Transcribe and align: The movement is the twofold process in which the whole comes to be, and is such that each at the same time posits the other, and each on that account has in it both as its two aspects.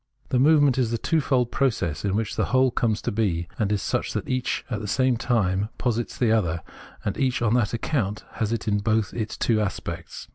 The 0.29 0.39
movement 0.39 0.79
is 0.79 0.89
the 0.89 0.97
twofold 0.97 1.51
process 1.51 2.03
in 2.03 2.15
which 2.15 2.35
the 2.35 2.45
whole 2.45 2.71
comes 2.71 3.03
to 3.03 3.11
be, 3.11 3.47
and 3.59 3.71
is 3.71 3.83
such 3.83 4.13
that 4.13 4.27
each 4.27 4.65
at 4.67 4.79
the 4.79 4.87
same 4.87 5.15
time 5.15 5.69
posits 5.77 6.17
the 6.17 6.31
other, 6.31 6.63
and 7.05 7.15
each 7.19 7.39
on 7.43 7.53
that 7.53 7.71
account 7.71 8.25
has 8.31 8.51
in 8.51 8.77
it 8.77 8.83
both 8.83 9.13
as 9.13 9.21
its 9.21 9.37
two 9.37 9.61
aspects. 9.61 10.27